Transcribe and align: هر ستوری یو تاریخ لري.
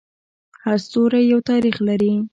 هر 0.63 0.77
ستوری 0.85 1.21
یو 1.31 1.39
تاریخ 1.49 1.75
لري. 1.87 2.13